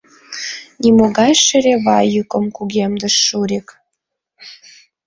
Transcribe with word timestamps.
—Нимогай 0.81 1.33
шерева!— 1.45 1.97
йӱкым 2.13 2.45
кугемдыш 2.55 3.15
Шурик. 3.25 3.67